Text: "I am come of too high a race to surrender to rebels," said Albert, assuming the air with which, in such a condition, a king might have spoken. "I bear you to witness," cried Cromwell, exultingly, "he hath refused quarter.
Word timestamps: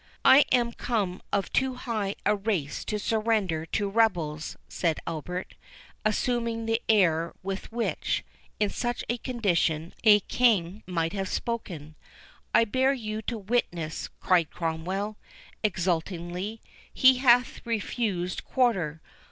"I 0.25 0.45
am 0.51 0.71
come 0.73 1.21
of 1.31 1.53
too 1.53 1.75
high 1.75 2.15
a 2.25 2.35
race 2.35 2.83
to 2.85 2.97
surrender 2.97 3.67
to 3.67 3.87
rebels," 3.87 4.57
said 4.67 4.99
Albert, 5.05 5.53
assuming 6.03 6.65
the 6.65 6.81
air 6.89 7.35
with 7.43 7.71
which, 7.71 8.23
in 8.59 8.71
such 8.71 9.03
a 9.09 9.19
condition, 9.19 9.93
a 10.03 10.21
king 10.21 10.81
might 10.87 11.13
have 11.13 11.29
spoken. 11.29 11.93
"I 12.51 12.65
bear 12.65 12.93
you 12.93 13.21
to 13.21 13.37
witness," 13.37 14.09
cried 14.19 14.49
Cromwell, 14.49 15.17
exultingly, 15.61 16.61
"he 16.91 17.19
hath 17.19 17.63
refused 17.63 18.43
quarter. 18.43 19.03